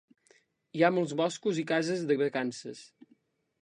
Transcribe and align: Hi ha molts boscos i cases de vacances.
Hi 0.79 0.83
ha 0.87 0.91
molts 0.95 1.13
boscos 1.21 1.61
i 1.65 1.69
cases 1.75 2.03
de 2.13 2.21
vacances. 2.27 2.85